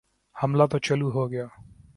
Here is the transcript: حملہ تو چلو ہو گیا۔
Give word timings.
حملہ 0.35 0.65
تو 0.71 0.77
چلو 0.85 1.07
ہو 1.15 1.23
گیا۔ 1.31 1.45